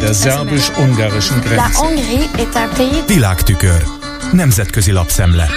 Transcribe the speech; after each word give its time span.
der 0.00 0.14
szerbus-ungarischen 0.14 1.36
La 1.36 1.42
Grenze. 1.42 1.78
Hongrie 1.78 2.28
est 2.38 2.54
un 2.54 2.68
pays 2.76 3.04
Világtükör. 3.06 3.84
Nemzetközi 4.32 4.92
lapszemle. 4.92 5.48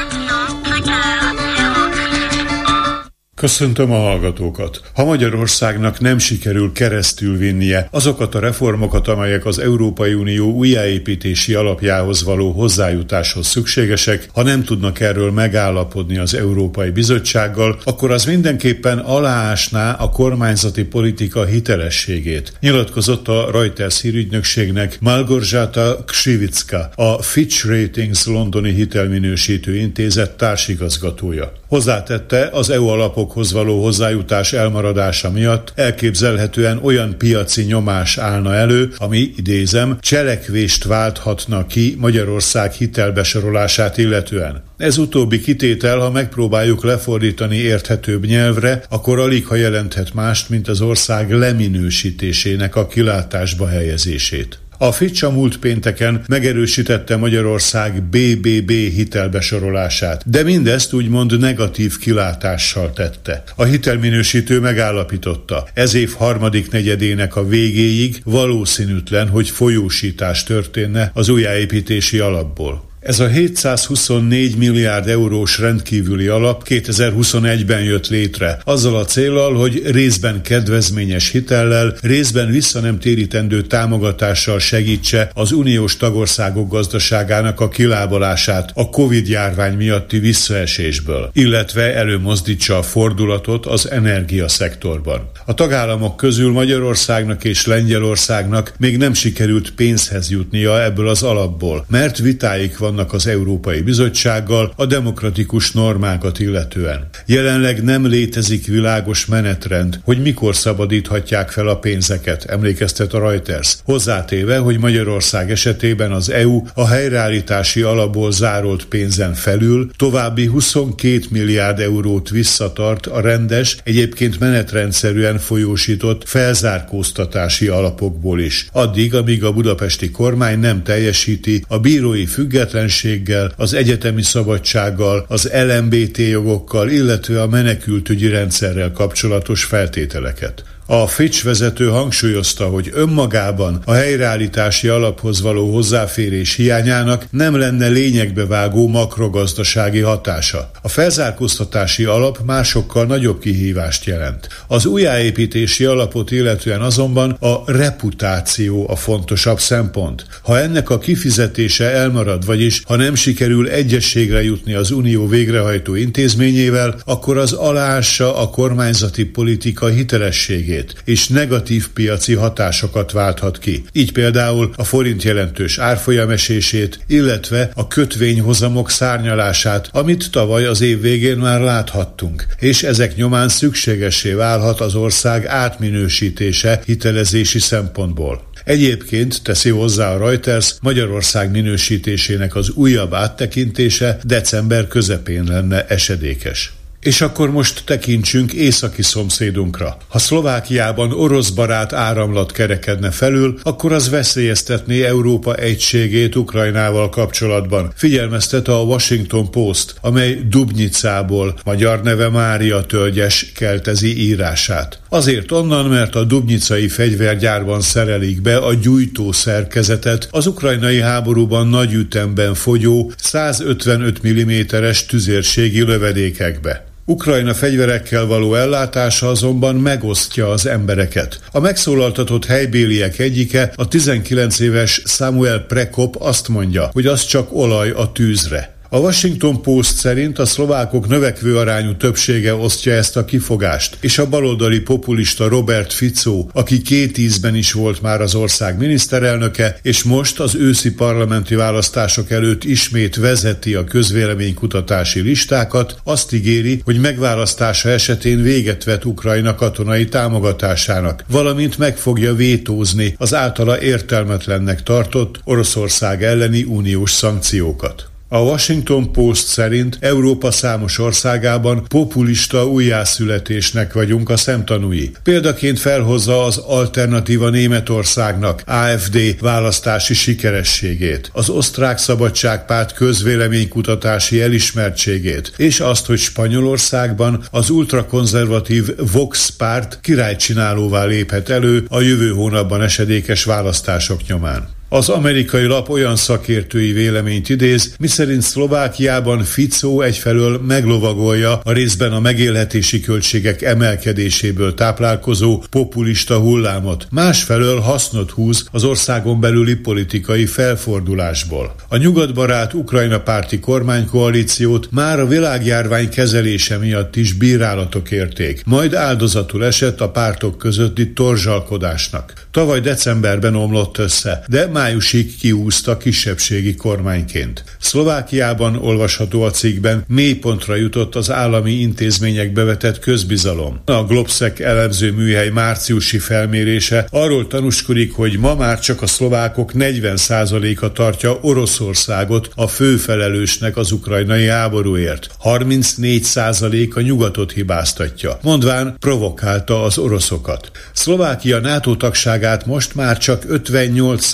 Köszöntöm 3.39 3.91
a 3.91 3.97
hallgatókat! 3.97 4.81
Ha 4.93 5.05
Magyarországnak 5.05 5.99
nem 5.99 6.17
sikerül 6.17 6.71
keresztül 6.71 7.37
vinnie 7.37 7.87
azokat 7.91 8.35
a 8.35 8.39
reformokat, 8.39 9.07
amelyek 9.07 9.45
az 9.45 9.59
Európai 9.59 10.13
Unió 10.13 10.51
újjáépítési 10.51 11.53
alapjához 11.53 12.23
való 12.23 12.51
hozzájutáshoz 12.51 13.47
szükségesek, 13.47 14.29
ha 14.33 14.43
nem 14.43 14.63
tudnak 14.63 14.99
erről 14.99 15.31
megállapodni 15.31 16.17
az 16.17 16.33
Európai 16.33 16.89
Bizottsággal, 16.89 17.79
akkor 17.83 18.11
az 18.11 18.25
mindenképpen 18.25 18.97
aláásná 18.97 19.93
a 19.93 20.09
kormányzati 20.09 20.83
politika 20.83 21.45
hitelességét. 21.45 22.53
Nyilatkozott 22.59 23.27
a 23.27 23.49
Reuters 23.51 24.01
hírügynökségnek 24.01 24.97
Malgorzsata 25.01 26.03
Ksivicka, 26.05 26.89
a 26.95 27.21
Fitch 27.21 27.67
Ratings 27.67 28.25
londoni 28.25 28.73
hitelminősítő 28.73 29.75
intézet 29.75 30.37
társigazgatója. 30.37 31.51
Hozzátette, 31.67 32.49
az 32.51 32.69
EU 32.69 32.87
alapokhoz 33.29 33.51
való 33.51 33.83
hozzájutás 33.83 34.53
elmaradása 34.53 35.31
miatt 35.31 35.71
elképzelhetően 35.75 36.79
olyan 36.83 37.17
piaci 37.17 37.63
nyomás 37.63 38.17
állna 38.17 38.53
elő, 38.53 38.93
ami, 38.97 39.33
idézem, 39.37 39.97
cselekvést 40.01 40.83
válthatna 40.83 41.65
ki 41.65 41.95
Magyarország 41.99 42.71
hitelbesorolását 42.71 43.97
illetően. 43.97 44.63
Ez 44.77 44.97
utóbbi 44.97 45.39
kitétel, 45.39 45.99
ha 45.99 46.11
megpróbáljuk 46.11 46.83
lefordítani 46.83 47.55
érthetőbb 47.55 48.25
nyelvre, 48.25 48.83
akkor 48.89 49.19
alig 49.19 49.45
ha 49.45 49.55
jelenthet 49.55 50.13
mást, 50.13 50.49
mint 50.49 50.67
az 50.67 50.81
ország 50.81 51.31
leminősítésének 51.31 52.75
a 52.75 52.87
kilátásba 52.87 53.67
helyezését. 53.67 54.59
A 54.81 54.91
Fitch 54.91 55.23
a 55.23 55.29
múlt 55.29 55.57
pénteken 55.57 56.23
megerősítette 56.27 57.17
Magyarország 57.17 58.03
BBB 58.03 58.71
hitelbesorolását, 58.71 60.29
de 60.29 60.43
mindezt 60.43 60.93
úgymond 60.93 61.39
negatív 61.39 61.97
kilátással 61.97 62.93
tette. 62.93 63.43
A 63.55 63.63
hitelminősítő 63.63 64.59
megállapította, 64.59 65.67
ez 65.73 65.93
év 65.93 66.13
harmadik 66.17 66.71
negyedének 66.71 67.35
a 67.35 67.47
végéig 67.47 68.21
valószínűtlen, 68.23 69.27
hogy 69.27 69.49
folyósítás 69.49 70.43
történne 70.43 71.11
az 71.13 71.29
újjáépítési 71.29 72.19
alapból. 72.19 72.88
Ez 72.99 73.19
a 73.19 73.27
724 73.27 74.57
milliárd 74.57 75.07
eurós 75.07 75.59
rendkívüli 75.59 76.27
alap 76.27 76.63
2021-ben 76.67 77.83
jött 77.83 78.07
létre, 78.07 78.59
azzal 78.63 78.95
a 78.95 79.05
célral, 79.05 79.53
hogy 79.53 79.81
részben 79.85 80.41
kedvezményes 80.41 81.31
hitellel, 81.31 81.95
részben 82.01 82.51
vissza 82.51 82.79
nem 82.79 82.99
térítendő 82.99 83.61
támogatással 83.61 84.59
segítse 84.59 85.31
az 85.33 85.51
uniós 85.51 85.97
tagországok 85.97 86.71
gazdaságának 86.71 87.59
a 87.59 87.69
kilábalását 87.69 88.71
a 88.73 88.89
Covid-járvány 88.89 89.73
miatti 89.73 90.19
visszaesésből, 90.19 91.29
illetve 91.33 91.95
előmozdítsa 91.95 92.77
a 92.77 92.83
fordulatot 92.83 93.65
az 93.65 93.91
energiaszektorban. 93.91 95.29
A 95.45 95.53
tagállamok 95.53 96.17
közül 96.17 96.51
Magyarországnak 96.51 97.43
és 97.43 97.65
Lengyelországnak 97.65 98.73
még 98.77 98.97
nem 98.97 99.13
sikerült 99.13 99.71
pénzhez 99.71 100.29
jutnia 100.29 100.83
ebből 100.83 101.07
az 101.07 101.23
alapból, 101.23 101.85
mert 101.87 102.17
vitáik 102.17 102.77
van 102.77 102.87
vannak 102.89 103.13
az 103.13 103.27
Európai 103.27 103.81
Bizottsággal 103.81 104.73
a 104.75 104.85
demokratikus 104.85 105.71
normákat 105.71 106.39
illetően. 106.39 107.07
Jelenleg 107.25 107.83
nem 107.83 108.07
létezik 108.07 108.65
világos 108.65 109.25
menetrend, 109.25 109.99
hogy 110.03 110.21
mikor 110.21 110.55
szabadíthatják 110.55 111.49
fel 111.49 111.67
a 111.67 111.77
pénzeket, 111.77 112.43
emlékeztet 112.43 113.13
a 113.13 113.19
Reuters. 113.19 113.77
Hozzátéve, 113.83 114.57
hogy 114.57 114.79
Magyarország 114.79 115.51
esetében 115.51 116.11
az 116.11 116.29
EU 116.29 116.61
a 116.73 116.87
helyreállítási 116.87 117.81
alapból 117.81 118.31
zárolt 118.31 118.85
pénzen 118.85 119.33
felül 119.33 119.89
további 119.95 120.45
22 120.45 121.19
milliárd 121.29 121.79
eurót 121.79 122.29
visszatart 122.29 123.05
a 123.05 123.21
rendes, 123.21 123.77
egyébként 123.83 124.39
menetrendszerűen 124.39 125.37
folyósított 125.37 126.27
felzárkóztatási 126.27 127.67
alapokból 127.67 128.39
is. 128.39 128.67
Addig, 128.71 129.15
amíg 129.15 129.43
a 129.43 129.53
budapesti 129.53 130.11
kormány 130.11 130.59
nem 130.59 130.83
teljesíti 130.83 131.63
a 131.67 131.79
bírói 131.79 132.25
független 132.25 132.78
függetlenséggel, 132.87 133.51
az 133.57 133.73
egyetemi 133.73 134.21
szabadsággal, 134.21 135.25
az 135.27 135.49
LMBT 135.53 136.17
jogokkal, 136.17 136.89
illetve 136.89 137.41
a 137.41 137.47
menekültügyi 137.47 138.29
rendszerrel 138.29 138.91
kapcsolatos 138.91 139.63
feltételeket. 139.63 140.63
A 140.91 141.07
Fitch 141.07 141.43
vezető 141.43 141.87
hangsúlyozta, 141.87 142.65
hogy 142.65 142.89
önmagában 142.93 143.81
a 143.85 143.91
helyreállítási 143.91 144.87
alaphoz 144.87 145.41
való 145.41 145.73
hozzáférés 145.73 146.55
hiányának 146.55 147.25
nem 147.31 147.55
lenne 147.55 147.87
lényegbe 147.87 148.45
vágó 148.45 148.87
makrogazdasági 148.87 149.99
hatása. 149.99 150.71
A 150.81 150.87
felzárkóztatási 150.87 152.03
alap 152.03 152.39
másokkal 152.45 153.05
nagyobb 153.05 153.39
kihívást 153.39 154.05
jelent. 154.05 154.47
Az 154.67 154.85
újjáépítési 154.85 155.85
alapot 155.85 156.31
illetően 156.31 156.81
azonban 156.81 157.31
a 157.31 157.71
reputáció 157.71 158.89
a 158.89 158.95
fontosabb 158.95 159.59
szempont. 159.59 160.25
Ha 160.41 160.59
ennek 160.59 160.89
a 160.89 160.97
kifizetése 160.97 161.91
elmarad, 161.91 162.45
vagyis 162.45 162.81
ha 162.85 162.95
nem 162.95 163.15
sikerül 163.15 163.69
egyességre 163.69 164.43
jutni 164.43 164.73
az 164.73 164.91
unió 164.91 165.27
végrehajtó 165.27 165.95
intézményével, 165.95 166.99
akkor 167.05 167.37
az 167.37 167.53
aláássa 167.53 168.37
a 168.37 168.49
kormányzati 168.49 169.25
politika 169.25 169.87
hitelességét 169.87 170.77
értékét, 170.79 171.01
és 171.05 171.27
negatív 171.27 171.87
piaci 171.89 172.33
hatásokat 172.33 173.11
válthat 173.11 173.59
ki. 173.59 173.83
Így 173.91 174.11
például 174.11 174.71
a 174.75 174.83
forint 174.83 175.23
jelentős 175.23 175.77
árfolyamesését, 175.77 176.99
illetve 177.07 177.71
a 177.75 177.87
kötvényhozamok 177.87 178.89
szárnyalását, 178.89 179.89
amit 179.91 180.31
tavaly 180.31 180.65
az 180.65 180.81
év 180.81 181.01
végén 181.01 181.37
már 181.37 181.61
láthattunk, 181.61 182.45
és 182.59 182.83
ezek 182.83 183.15
nyomán 183.15 183.49
szükségesé 183.49 184.31
válhat 184.31 184.79
az 184.79 184.95
ország 184.95 185.45
átminősítése 185.45 186.81
hitelezési 186.85 187.59
szempontból. 187.59 188.47
Egyébként 188.63 189.43
teszi 189.43 189.69
hozzá 189.69 190.13
a 190.13 190.17
Reuters, 190.17 190.75
Magyarország 190.81 191.51
minősítésének 191.51 192.55
az 192.55 192.69
újabb 192.69 193.13
áttekintése 193.13 194.19
december 194.23 194.87
közepén 194.87 195.43
lenne 195.43 195.85
esedékes. 195.87 196.78
És 197.01 197.21
akkor 197.21 197.51
most 197.51 197.81
tekintsünk 197.85 198.53
északi 198.53 199.01
szomszédunkra. 199.01 199.97
Ha 200.07 200.19
Szlovákiában 200.19 201.11
orosz 201.11 201.49
barát 201.49 201.93
áramlat 201.93 202.51
kerekedne 202.51 203.11
felül, 203.11 203.59
akkor 203.63 203.91
az 203.91 204.09
veszélyeztetné 204.09 205.03
Európa 205.03 205.55
egységét 205.55 206.35
Ukrajnával 206.35 207.09
kapcsolatban. 207.09 207.91
Figyelmeztet 207.95 208.67
a 208.67 208.81
Washington 208.81 209.51
Post, 209.51 209.95
amely 210.01 210.41
Dubnyicából, 210.49 211.59
magyar 211.65 212.01
neve 212.01 212.29
Mária 212.29 212.81
Tölgyes 212.81 213.51
keltezi 213.55 214.21
írását. 214.21 214.99
Azért 215.09 215.51
onnan, 215.51 215.85
mert 215.85 216.15
a 216.15 216.23
dubnyicai 216.23 216.87
fegyvergyárban 216.87 217.81
szerelik 217.81 218.41
be 218.41 218.57
a 218.57 218.73
gyújtó 218.73 219.31
szerkezetet 219.31 220.27
az 220.31 220.47
ukrajnai 220.47 221.01
háborúban 221.01 221.67
nagy 221.67 221.93
ütemben 221.93 222.53
fogyó 222.53 223.11
155 223.17 224.19
mm-es 224.27 225.05
tüzérségi 225.05 225.81
lövedékekbe. 225.81 226.87
Ukrajna 227.09 227.53
fegyverekkel 227.53 228.25
való 228.25 228.55
ellátása 228.55 229.29
azonban 229.29 229.75
megosztja 229.75 230.49
az 230.49 230.65
embereket. 230.65 231.39
A 231.51 231.59
megszólaltatott 231.59 232.45
helybéliek 232.45 233.19
egyike, 233.19 233.71
a 233.75 233.87
19 233.87 234.59
éves 234.59 235.01
Samuel 235.05 235.59
Prekop 235.59 236.15
azt 236.19 236.47
mondja, 236.47 236.89
hogy 236.93 237.05
az 237.05 237.25
csak 237.25 237.53
olaj 237.53 237.89
a 237.89 238.11
tűzre. 238.11 238.78
A 238.91 238.97
Washington 238.97 239.61
Post 239.61 239.95
szerint 239.95 240.39
a 240.39 240.45
szlovákok 240.45 241.07
növekvő 241.07 241.57
arányú 241.57 241.95
többsége 241.95 242.55
osztja 242.55 242.93
ezt 242.93 243.17
a 243.17 243.25
kifogást, 243.25 243.97
és 244.01 244.17
a 244.17 244.29
baloldali 244.29 244.79
populista 244.79 245.47
Robert 245.47 245.93
Fico, 245.93 246.45
aki 246.53 246.81
két 246.81 247.17
ízben 247.17 247.55
is 247.55 247.71
volt 247.71 248.01
már 248.01 248.21
az 248.21 248.35
ország 248.35 248.77
miniszterelnöke, 248.77 249.79
és 249.81 250.03
most 250.03 250.39
az 250.39 250.55
őszi 250.55 250.91
parlamenti 250.93 251.55
választások 251.55 252.31
előtt 252.31 252.63
ismét 252.63 253.15
vezeti 253.15 253.75
a 253.75 253.83
közvéleménykutatási 253.83 255.19
listákat, 255.19 255.95
azt 256.03 256.33
ígéri, 256.33 256.81
hogy 256.83 256.99
megválasztása 256.99 257.89
esetén 257.89 258.41
véget 258.41 258.83
vet 258.83 259.05
Ukrajna 259.05 259.55
katonai 259.55 260.05
támogatásának, 260.05 261.23
valamint 261.27 261.77
meg 261.77 261.97
fogja 261.97 262.33
vétózni 262.33 263.15
az 263.17 263.33
általa 263.33 263.81
értelmetlennek 263.81 264.83
tartott 264.83 265.39
Oroszország 265.43 266.23
elleni 266.23 266.63
uniós 266.63 267.11
szankciókat. 267.11 268.09
A 268.31 268.41
Washington 268.41 269.11
Post 269.11 269.47
szerint 269.47 269.97
Európa 269.99 270.51
számos 270.51 270.99
országában 270.99 271.85
populista 271.87 272.67
újjászületésnek 272.67 273.93
vagyunk 273.93 274.29
a 274.29 274.37
szemtanúi. 274.37 275.11
Példaként 275.23 275.79
felhozza 275.79 276.43
az 276.43 276.57
alternatíva 276.57 277.49
Németországnak 277.49 278.63
AFD 278.65 279.39
választási 279.39 280.13
sikerességét, 280.13 281.29
az 281.33 281.49
osztrák 281.49 281.97
szabadságpárt 281.97 282.93
közvéleménykutatási 282.93 284.41
elismertségét, 284.41 285.53
és 285.57 285.79
azt, 285.79 286.05
hogy 286.05 286.19
Spanyolországban 286.19 287.43
az 287.51 287.69
ultrakonzervatív 287.69 288.89
Vox 289.11 289.49
párt 289.49 289.99
királycsinálóvá 290.01 291.05
léphet 291.05 291.49
elő 291.49 291.85
a 291.87 292.01
jövő 292.01 292.29
hónapban 292.29 292.81
esedékes 292.81 293.43
választások 293.43 294.27
nyomán. 294.27 294.77
Az 294.91 295.09
amerikai 295.09 295.65
lap 295.65 295.89
olyan 295.89 296.15
szakértői 296.15 296.91
véleményt 296.91 297.49
idéz, 297.49 297.95
miszerint 297.99 298.41
Szlovákiában 298.41 299.43
Ficó 299.43 300.01
egyfelől 300.01 300.61
meglovagolja 300.67 301.59
a 301.63 301.71
részben 301.71 302.11
a 302.11 302.19
megélhetési 302.19 302.99
költségek 302.99 303.61
emelkedéséből 303.61 304.73
táplálkozó 304.73 305.63
populista 305.69 306.37
hullámot, 306.37 307.07
másfelől 307.11 307.79
hasznot 307.79 308.31
húz 308.31 308.65
az 308.71 308.83
országon 308.83 309.39
belüli 309.39 309.75
politikai 309.75 310.45
felfordulásból. 310.45 311.75
A 311.87 311.97
nyugatbarát 311.97 312.73
Ukrajna 312.73 313.19
párti 313.19 313.59
kormánykoalíciót 313.59 314.87
már 314.91 315.19
a 315.19 315.27
világjárvány 315.27 316.09
kezelése 316.09 316.77
miatt 316.77 317.15
is 317.15 317.33
bírálatok 317.33 318.11
érték, 318.11 318.61
majd 318.65 318.93
áldozatul 318.93 319.65
esett 319.65 320.01
a 320.01 320.09
pártok 320.09 320.57
közötti 320.57 321.13
torzsalkodásnak. 321.13 322.33
Tavaly 322.51 322.79
decemberben 322.79 323.55
omlott 323.55 323.97
össze, 323.97 324.43
de 324.47 324.67
májusig 324.79 325.37
kiúzta 325.37 325.97
kisebbségi 325.97 326.75
kormányként. 326.75 327.63
Szlovákiában 327.79 328.75
olvasható 328.75 329.41
a 329.41 329.51
cikkben 329.51 330.03
mélypontra 330.07 330.75
jutott 330.75 331.15
az 331.15 331.31
állami 331.31 331.71
intézményekbe 331.71 332.63
vetett 332.63 332.99
közbizalom. 332.99 333.81
A 333.85 334.03
Globsec 334.03 334.59
elemző 334.59 335.11
műhely 335.11 335.49
márciusi 335.49 336.17
felmérése 336.17 337.07
arról 337.11 337.47
tanúskodik, 337.47 338.13
hogy 338.13 338.37
ma 338.37 338.55
már 338.55 338.79
csak 338.79 339.01
a 339.01 339.07
szlovákok 339.07 339.71
40%-a 339.73 340.91
tartja 340.91 341.39
Oroszországot 341.41 342.49
a 342.55 342.67
főfelelősnek 342.67 343.77
az 343.77 343.91
ukrajnai 343.91 344.47
háborúért. 344.47 345.29
34% 345.43 346.93
a 346.93 347.01
nyugatot 347.01 347.51
hibáztatja, 347.51 348.39
mondván 348.41 348.95
provokálta 348.99 349.83
az 349.83 349.97
oroszokat. 349.97 350.71
Szlovákia 350.93 351.59
NATO 351.59 351.95
tagságát 351.95 352.65
most 352.65 352.95
már 352.95 353.17
csak 353.17 353.43
58 353.47 354.25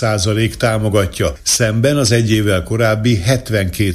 támogatja, 0.56 1.34
szemben 1.42 1.96
az 1.96 2.12
egy 2.12 2.30
évvel 2.30 2.62
korábbi 2.62 3.16
72 3.16 3.92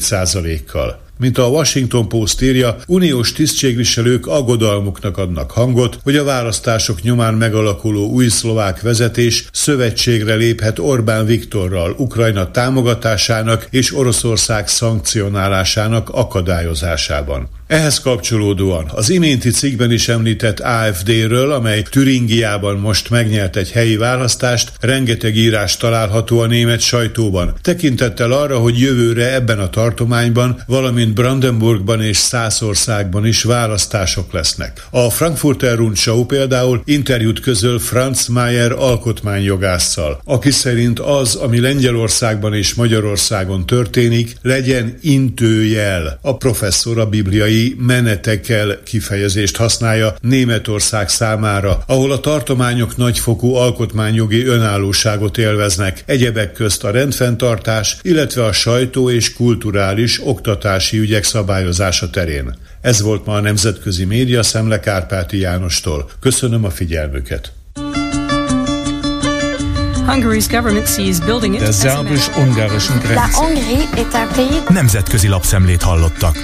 kal 0.68 1.10
mint 1.22 1.38
a 1.38 1.48
Washington 1.48 2.08
Post 2.08 2.42
írja, 2.42 2.76
uniós 2.88 3.34
tisztségviselők 3.34 4.28
aggodalmuknak 4.28 5.18
adnak 5.18 5.52
hangot, 5.52 6.00
hogy 6.04 6.16
a 6.16 6.24
választások 6.24 7.02
nyomán 7.02 7.34
megalakuló 7.34 8.10
új 8.10 8.28
szlovák 8.28 8.82
vezetés 8.82 9.46
szövetségre 9.52 10.36
léphet 10.36 10.80
Orbán 10.80 11.26
Viktorral 11.26 11.96
Ukrajna 11.98 12.52
támogatásának 12.52 13.68
és 13.70 13.96
Oroszország 13.96 14.68
szankcionálásának 14.68 16.10
akadályozásában. 16.10 17.50
Ehhez 17.71 18.00
kapcsolódóan 18.00 18.91
az 18.94 19.09
iménti 19.09 19.50
cikkben 19.50 19.91
is 19.91 20.07
említett 20.07 20.59
AFD-ről, 20.59 21.51
amely 21.51 21.81
Türingiában 21.81 22.79
most 22.79 23.09
megnyert 23.09 23.56
egy 23.56 23.71
helyi 23.71 23.97
választást, 23.97 24.71
rengeteg 24.79 25.35
írás 25.35 25.77
található 25.77 26.39
a 26.39 26.45
német 26.45 26.79
sajtóban. 26.79 27.53
Tekintettel 27.62 28.31
arra, 28.31 28.57
hogy 28.57 28.79
jövőre 28.79 29.33
ebben 29.33 29.59
a 29.59 29.69
tartományban, 29.69 30.63
valamint 30.68 31.13
Brandenburgban 31.13 32.01
és 32.01 32.18
Szászországban 32.18 33.25
is 33.25 33.44
választások 33.44 34.33
lesznek. 34.33 34.85
A 34.89 35.09
Frankfurter 35.09 35.77
Rundschau 35.77 36.25
például 36.25 36.81
interjút 36.85 37.39
közöl 37.39 37.79
Franz 37.79 38.27
Mayer 38.27 38.71
alkotmányjogásszal, 38.71 40.21
aki 40.25 40.51
szerint 40.51 41.00
az, 41.00 41.35
ami 41.35 41.59
Lengyelországban 41.59 42.53
és 42.53 42.73
Magyarországon 42.73 43.65
történik, 43.65 44.35
legyen 44.41 44.97
intőjel. 45.01 46.19
A 46.21 46.38
professzor 46.38 47.00
a 47.00 47.06
bibliai 47.06 47.59
menetekkel 47.78 48.80
kifejezést 48.84 49.58
használja 49.58 50.16
Németország 50.22 51.10
számára, 51.10 51.84
ahol 51.88 52.12
a 52.12 52.19
tartományok 52.19 52.98
nagyfokú 52.98 53.54
alkotmányjogi 53.54 54.46
önállóságot 54.46 55.38
élveznek, 55.38 56.04
egyebek 56.06 56.54
közt 56.54 56.84
a 56.84 56.92
rendfenntartás, 56.92 57.98
illetve 58.02 58.46
a 58.46 58.52
sajtó 58.52 59.10
és 59.10 59.34
kulturális 59.34 60.19
oktatási 60.24 60.98
ügyek 60.98 61.24
szabályozása 61.24 62.10
terén. 62.10 62.56
Ez 62.81 63.02
volt 63.02 63.25
ma 63.25 63.34
a 63.34 63.40
Nemzetközi 63.40 64.06
Média 64.06 64.44
Szemle 64.44 64.80
Kárpáti 64.80 65.40
Jánostól. 65.40 66.10
Köszönöm 66.19 66.66
a 66.66 66.69
figyelmüket! 66.69 67.52
Hungary's 70.12 70.48
government 70.48 70.88
sees 70.88 71.19
building 71.19 71.54
it 71.54 71.62
Der 71.62 71.74
szerbus-ungarischen 71.74 73.00
Grenze. 73.00 73.42
Nemzetközi 74.69 75.28
lapszemlét 75.28 75.81
hallottak. 75.81 76.38